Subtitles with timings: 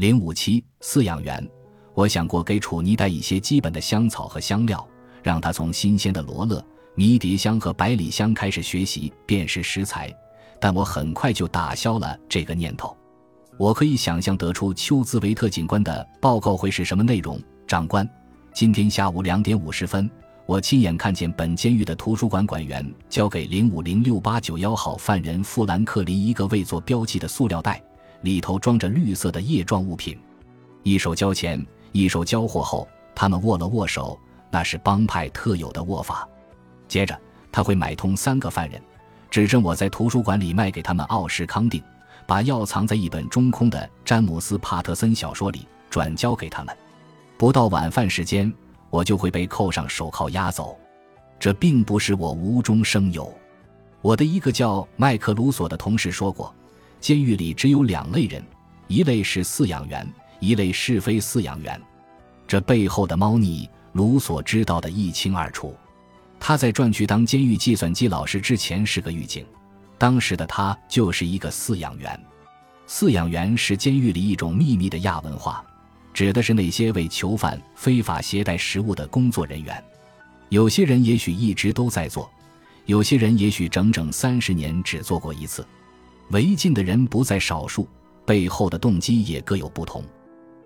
[0.00, 1.46] 零五七饲养员，
[1.92, 4.88] 我想过给楚妮带一些基本的香草和香料，
[5.22, 10.10] 让她从新鲜的罗勒、迷迭香和百里香开始学习辨识食材，
[10.58, 12.96] 但我很快就打消了这个念头。
[13.58, 18.08] 我可以想象得出丘兹维特警官的报告会是什么内容，长官。
[18.54, 20.10] 今天下午两点五十分，
[20.46, 27.82] 我亲眼看见本监狱的图书馆馆员交给零五零六八九幺号犯人富兰克林一个未做标记的塑料袋，
[28.22, 30.18] 里头装着绿色的液状物品。
[30.82, 34.18] 一手交钱，一手交货后，他们握了握手，
[34.50, 36.28] 那是帮派特有的握法。
[36.88, 37.18] 接着，
[37.52, 38.80] 他会买通三个犯人，
[39.30, 41.82] 指证我在图书馆里卖给他们奥士康定，
[42.26, 46.76] 把药藏在一本中空的詹姆斯帕特森小说里，转交给他们。
[47.36, 48.52] 不到晚饭时间，
[48.90, 50.76] 我就会被扣上手铐押走。
[51.38, 53.32] 这并不是我无中生有。
[54.02, 56.54] 我的一个叫麦克卢索的同事说过，
[57.00, 58.44] 监狱里只有两类人，
[58.86, 60.06] 一类是饲养员，
[60.38, 61.80] 一类是非饲养员。
[62.46, 65.74] 这背后的猫腻，卢索知道的一清二楚。
[66.38, 69.44] 他在转去当监狱计算机老师之前是个狱警，
[69.98, 72.20] 当时的他就是一个饲养员。
[72.86, 75.64] 饲养员是监狱里一种秘密的亚文化。
[76.12, 79.82] 指的是那些为囚犯非法携带食物的工作人员，
[80.48, 82.28] 有些人也许一直都在做，
[82.86, 85.64] 有些人也许整整三十年只做过一次。
[86.30, 87.88] 违禁的人不在少数，
[88.24, 90.02] 背后的动机也各有不同。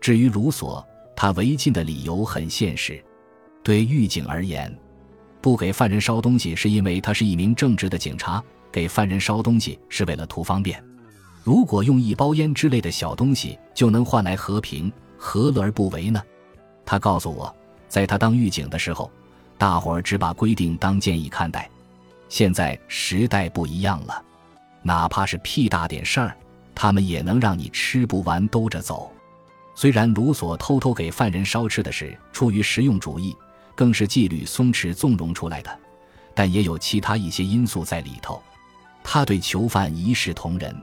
[0.00, 3.02] 至于卢索，他违禁的理由很现实。
[3.62, 4.72] 对狱警而言，
[5.40, 10.82] 不给犯人烧东西是因为他是一名正直的警察；给犯人烧东西是为了图方便。
[11.42, 14.90] 如果用一包烟之类的小东西就能换来和平。
[15.20, 16.22] 何乐而不为呢？
[16.86, 17.52] 他告诉我，
[17.88, 19.10] 在他当狱警的时候，
[19.58, 21.68] 大伙儿只把规定当建议看待。
[22.28, 24.22] 现在时代不一样了，
[24.88, 26.34] 哪怕是屁大点事儿，
[26.74, 29.12] 他们也能让你吃不完兜着走。
[29.74, 33.36] 虽然卢索偷偷给犯人烧吃的是出于实用主义，
[33.74, 35.78] 更是纪律松弛纵容出来的，
[36.34, 38.42] 但也有其他一些因素在里头。
[39.04, 40.74] 他对囚犯一视同仁，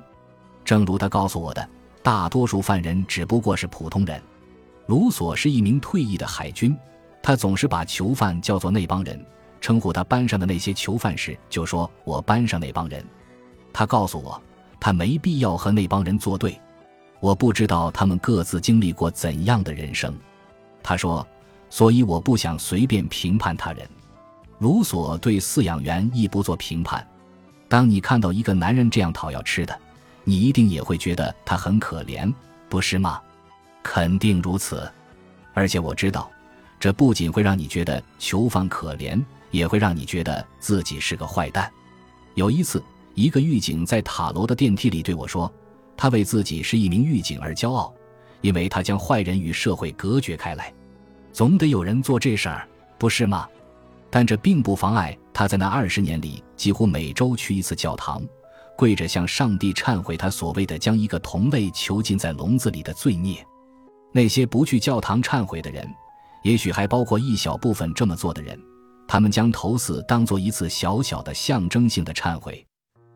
[0.63, 1.67] 正如他告诉我的。
[2.03, 4.21] 大多数犯人只不过是普通人。
[4.85, 6.77] 卢索是一名退役的海军，
[7.23, 9.25] 他总是把囚犯叫做那帮人，
[9.59, 13.03] 称呼他班上的那些囚犯时就说“我班上那帮人”。
[13.77, 14.41] 他告诉我，
[14.79, 16.57] 他没必要和那帮人作对。
[17.19, 20.17] 我不知道他们各自经历过怎样的人生。
[20.81, 21.27] 他说，
[21.69, 23.85] 所以我不想随便评判他人。
[24.59, 27.05] 卢索对饲养员亦不做评判。
[27.67, 29.77] 当你看到一个男人这样讨要吃的。
[30.23, 32.33] 你一定也会觉得他很可怜，
[32.69, 33.21] 不是吗？
[33.83, 34.89] 肯定如此。
[35.53, 36.31] 而且我知道，
[36.79, 39.21] 这不仅会让你觉得囚犯可怜，
[39.51, 41.69] 也会让你觉得自己是个坏蛋。
[42.35, 42.81] 有一次，
[43.15, 45.51] 一个狱警在塔楼的电梯里对我说
[45.97, 47.93] ：“他为自己是一名狱警而骄傲，
[48.41, 50.71] 因为他将坏人与社会隔绝开来。
[51.31, 52.67] 总得有人做这事儿，
[52.97, 53.47] 不是吗？
[54.09, 58.21] 但这并不妨碍他在那二十年里几乎每周去一次教堂。”
[58.77, 63.41] 跪着向上帝忏悔，他所谓的将一个同类囚禁在笼子里的罪孽。
[64.11, 65.89] 那些不去教堂忏悔的人，
[66.43, 68.59] 也许还包括一小部分这么做的人，
[69.07, 72.67] 他们将头死当做一次小小的象征性的忏悔。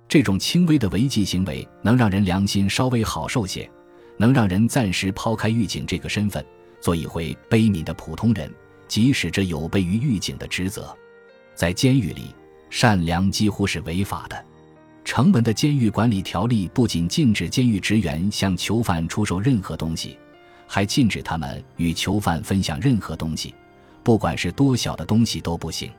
[0.10, 3.70] 这种轻微的违纪行为能让人良心稍微好受些，
[4.18, 6.44] 能让人暂时抛开狱警这个身份，
[6.82, 8.52] 做一回悲悯的普通人，
[8.88, 10.98] 即使这有悖于狱警的职责。
[11.54, 12.34] 在监狱里，
[12.72, 14.46] 善良几乎是违法的。
[15.06, 20.18] 成文的监狱管理条例不仅禁止监狱职员向囚犯出售任何东西，
[20.66, 23.54] 还禁止他们与囚犯分享任何东西，
[24.02, 25.92] 不管是多小的东西都不行。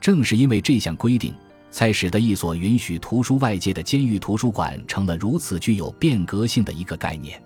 [0.00, 1.34] 正是因为这项规定，
[1.70, 7.40] 才使得一所允许图书外界的监狱图书馆成了如此具有变革性的一个概念。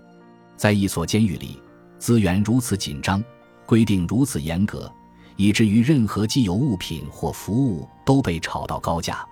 [0.57, 1.61] 在一所监狱里，
[1.99, 3.23] 资源如此紧张，
[3.67, 4.91] 规定如此严格，
[5.37, 9.27] 以至于任何既有物品或服务都被炒到高价。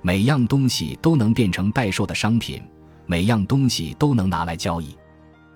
[0.00, 2.62] 每样东西都能变成待售的商品，
[3.06, 4.96] 每样东西都能拿来交易。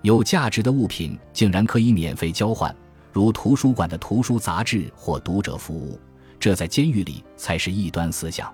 [0.01, 2.75] 有价值的物品竟然可以免费交换，
[3.13, 5.97] 如图书馆的图书、杂志或读者服务。
[6.39, 8.53] 这在监狱里才是异端思想，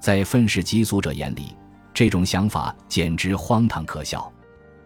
[0.00, 1.54] 在愤世嫉俗者眼里，
[1.92, 4.32] 这种想法简直荒唐可笑。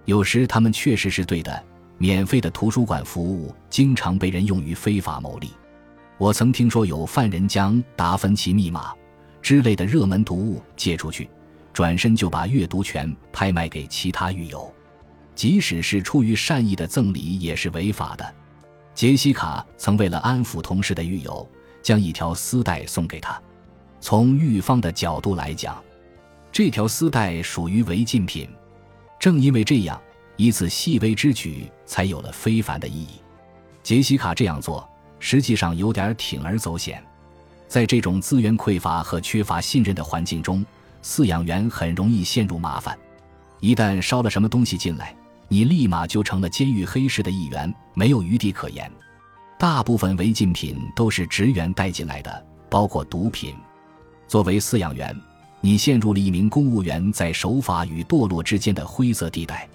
[0.04, 1.64] 有时他们确实是对的，
[1.98, 5.50] 免费的图书馆服务经常被人用于非法牟利。
[6.18, 8.92] 我曾听说有犯人将《达芬奇密码》。
[9.42, 11.28] 之类的热门读物借出去，
[11.72, 14.72] 转身就把阅读权拍卖给其他狱友，
[15.34, 18.34] 即使是出于善意的赠礼也是违法的。
[18.94, 21.44] 杰西卡曾为了安抚同事的狱友，
[21.82, 23.42] 将一条丝带送给他。
[24.02, 25.80] 从狱方的角度来讲，
[26.50, 28.50] 这条丝带属于违禁品。
[29.18, 29.98] 正因为这样，
[30.36, 33.20] 一次细微之举才有了非凡的意义。
[33.80, 34.86] 杰西卡这样做，
[35.20, 37.00] 实际上有点铤而走险。
[37.68, 40.66] 在这种资源匮乏和缺乏信任的环境中，
[41.04, 42.98] 饲养员很容易陷入麻烦。
[43.60, 45.14] 一旦烧了什么东西进来，
[45.46, 48.90] 你立马就成了监狱黑市的一员，没有余地可言。
[49.60, 53.54] 大部分违禁品都是职员带进来的，包括毒品。
[54.32, 55.14] 作为饲养员，
[55.60, 59.68] 你陷入了一名公务员在守法与堕落之间的灰色地带。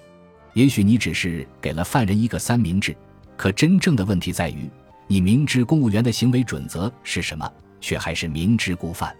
[0.52, 2.92] 也许你只是给了犯人一个三明治，
[3.36, 4.68] 可真正的问题在于，
[5.06, 7.48] 你明知公务员的行为准则是什么，
[7.80, 9.14] 却还是明知故犯。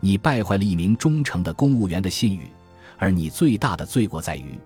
[0.00, 2.48] 你败坏了一名忠诚的公务员的信誉，
[2.96, 4.58] 而你最大的罪过在于，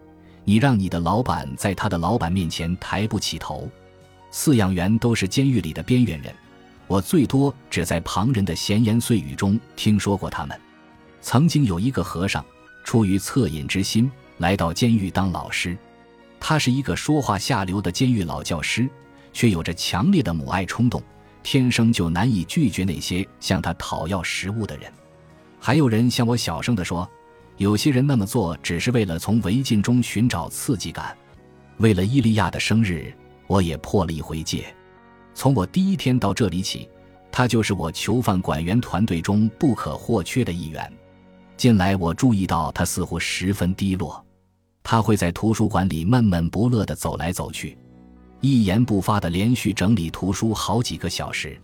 [0.44, 3.68] 你让你的老板在他的老板面前抬不起头。
[4.30, 6.32] 饲养员都是监狱里的边缘人，
[6.86, 10.60] 我最多只在旁人的闲言碎语中听说过他们。
[11.20, 12.44] 曾经有一个和尚，
[12.84, 15.76] 出于恻隐之心来到监狱当老师。
[16.38, 18.86] 他是一个说话下流的监狱老教师，
[19.32, 21.02] 却有着强烈的母爱冲动，
[21.42, 24.92] 天生就难以拒绝那些向他讨要食物的人。
[25.58, 27.08] 还有人向我小声地说，
[27.56, 31.16] 有些人那么做只是为了从违禁中寻找刺激感。
[31.78, 33.10] 为了伊利亚的生日，
[33.46, 34.66] 我也破了一回戒。
[35.34, 36.88] 从我第一天到这里起，
[37.30, 40.90] 他就是我囚犯管员团队中不可或缺的一员。
[41.56, 44.24] 近来我注意到他似乎十分低落。
[44.82, 47.76] 他会在图书馆里闷闷不乐地走来走去，
[48.40, 51.58] 一言不发地连续整理图书好几个小时。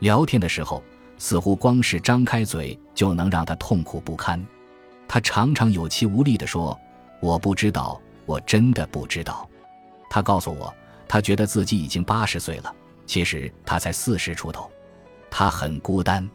[0.00, 0.82] 聊天的时候，
[1.18, 4.44] 似乎光是张开嘴就能让他痛苦不堪。
[5.06, 6.76] 他常常有气无力地说
[7.20, 9.48] ：“我不知道，我真的不知道。”
[10.08, 10.72] 他告诉我，
[11.06, 12.74] 他觉得自己已经八十岁了，
[13.06, 14.70] 其实他才四十出头。
[15.30, 16.28] 他很孤单。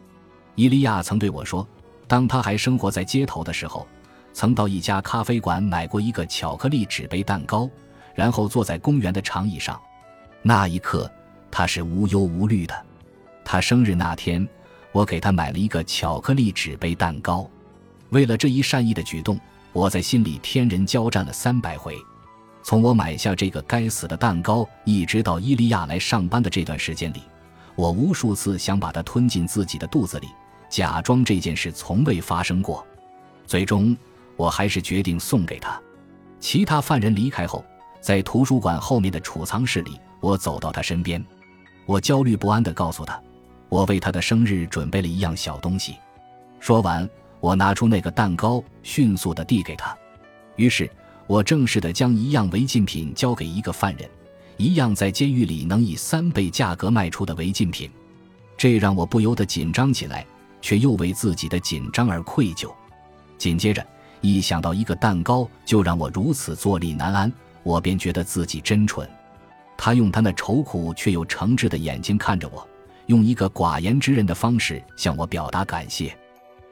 [0.56, 1.68] 伊利亚曾对我说，
[2.08, 3.88] 当他还生活在街头的时候。
[4.32, 7.70] 曾到一家咖啡馆买过一个巧克力纸杯蛋糕，
[8.14, 9.78] 然后坐在公园的长椅上。
[10.44, 11.12] 那一刻，
[11.50, 12.86] 他是无忧无虑的。
[13.44, 14.48] 他生日那天，
[14.92, 17.50] 我给他买了一个巧克力纸杯蛋糕。
[18.12, 19.38] 为了这一善意的举动，
[19.74, 21.98] 我在心里天人交战了三百回。
[22.64, 27.22] 从我买下这个该死的蛋糕，一直到伊利亚来上班的这段时间里，
[27.76, 30.28] 我无数次想把它吞进自己的肚子里，
[30.70, 32.86] 假装这件事从未发生过。
[33.46, 33.96] 最终。
[34.40, 35.78] 我还是决定送给他。
[36.40, 37.62] 其他犯人离开后，
[38.00, 41.22] 在图书馆后面的储藏室里，我走到他身边，
[41.86, 43.22] 我焦虑不安地告诉他，
[43.68, 45.98] 我为他的生日准备了一样小东西。
[46.58, 47.06] 说完，
[47.42, 49.94] 我拿出那个蛋糕，迅速地递给他。
[50.56, 50.90] 于是，
[51.30, 54.10] 我正式地将一样违禁品交给一个犯人，
[54.58, 57.88] 一样在监狱里能以三倍价格卖出的违禁品。
[58.58, 60.26] 这让我不由得紧张起来，
[60.60, 62.74] 却又为自己的紧张而愧疚。
[63.38, 63.86] 紧接着。
[64.22, 67.32] 一想到一个蛋糕就让我如此坐立难安，
[67.64, 69.10] 我便觉得自己真蠢。
[69.78, 72.68] 他用他那愁苦却又诚挚的眼睛看着我，
[73.06, 76.14] 用一个寡言之人的方式向我表达感谢。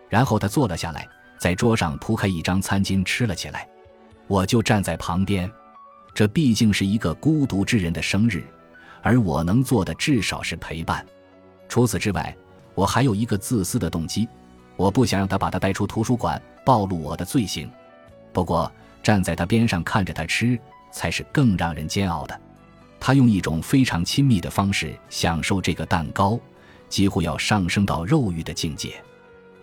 [0.10, 1.08] 然后他坐了下来，
[1.38, 3.66] 在桌上铺开一张餐巾吃了起来。
[4.28, 5.50] 我就站在旁边。
[6.14, 8.44] 这毕竟是一个孤独之人的生日，
[9.02, 11.06] 而我能做的至少是陪伴。
[11.70, 12.36] 除此之外，
[12.74, 14.28] 我还有一个自私的动机。
[14.76, 17.70] 我不想让他把他带出图书馆，暴露我的罪行。
[18.32, 18.72] 不过
[19.02, 20.60] 站在他边上看着他吃，
[20.92, 22.40] 才是更让人煎熬的。
[23.00, 26.40] 他用一种非常亲密的方式享受这个蛋糕，
[26.90, 28.94] 几乎要上升到肉欲的境界。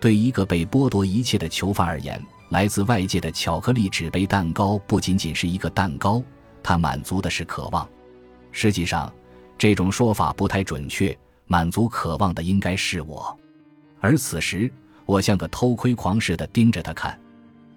[0.00, 2.21] 对一个被剥夺一切的囚犯而言，
[2.51, 6.23] 来自外界的巧克力纸杯蛋糕不仅仅是一个蛋糕，
[6.63, 7.89] 它满足的是渴望。
[8.53, 9.13] 实际上，
[9.59, 13.37] 这种说法不太准确，满足渴望的应该是我。
[14.01, 14.71] 而此时。
[15.07, 17.21] 我像个偷窥狂似的盯着他看，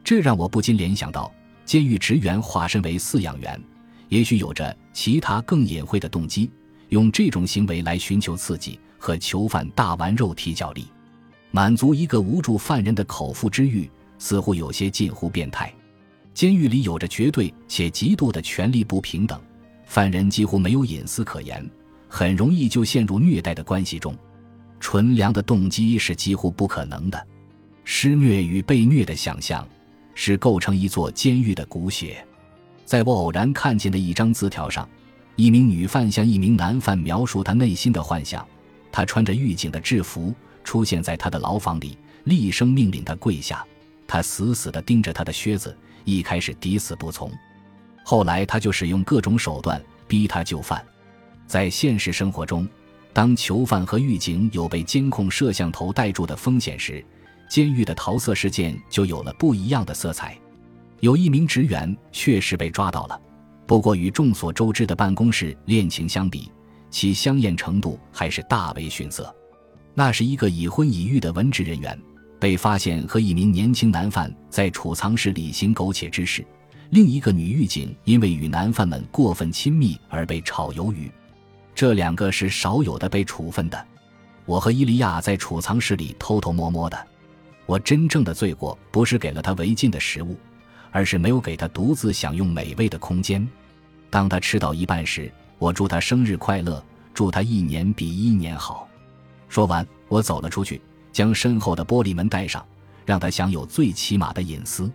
[0.01, 1.29] 这让我不禁联想到，
[1.65, 3.61] 监狱职员化身为饲养员，
[4.07, 6.49] 也许有着其他更隐晦的动机，
[6.87, 10.87] 用这种行为来寻求刺激，和囚犯大玩肉体角力，
[11.51, 15.73] 满足一个无助犯人的口腹之欲，似乎有些近乎变态。
[16.33, 19.41] 监狱里有着绝对且极度的权力不平等，
[19.85, 21.67] 犯人几乎没有隐私可言，
[22.07, 24.15] 很容易就陷入虐待的关系中。
[24.79, 27.27] 纯良的动机是几乎不可能的，
[27.83, 29.67] 施虐与被虐的想象
[30.13, 32.23] 是构成一座监狱的骨血。
[32.85, 34.87] 在我偶然看见的一张字条上，
[35.35, 38.47] 一名女犯向一名男犯描述她内心的幻想：
[38.91, 40.31] 她穿着狱警的制服
[40.63, 43.65] 出现在他的牢房里，厉声命令他跪下。
[44.07, 47.31] 他死死地盯着他的靴子，一开始抵死不从，
[48.03, 50.83] 后来他就使用各种手段逼他就范。
[51.45, 52.67] 在现实生活中。
[53.13, 57.03] 当囚犯和狱警有被监控摄像头带住的风险时，
[57.49, 60.37] 监狱的桃色事件就有了不一样的色彩。
[60.99, 63.19] 有一名职员确实被抓到了，
[63.65, 66.51] 不过与众所周知的办公室恋情相比，
[66.91, 69.35] 其香艳程度还是大为逊色。
[69.95, 71.99] 那是一个已婚已育的文职人员，
[72.39, 76.43] 被发现和一名年轻男犯在储藏室里行苟且之事；
[76.91, 81.11] 另一个女狱警因为与男犯们过分亲密而被炒鱿鱼。
[81.73, 83.85] 这两个是少有的被处分的。
[84.45, 87.07] 我和伊利亚在储藏室里偷偷摸摸的。
[87.65, 90.37] 我真正的罪过不是给了他违禁的食物，
[90.89, 93.45] 而是没有给他独自享用美味的空间。
[94.09, 95.29] 当他吃到一半时，
[95.59, 96.81] 我祝他生日快乐，
[97.13, 98.87] 祝他一年比一年好。
[99.49, 100.81] 说完，我走了出去，
[101.17, 102.63] 将身后的玻璃门带上，
[103.03, 104.87] 让他享有最起码的隐私。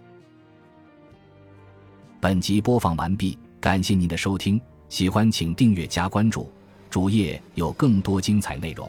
[2.21, 6.49] 本集播放完毕，感谢您的收听，喜欢请订阅加关注，
[6.89, 8.89] 主页有更多精彩内容。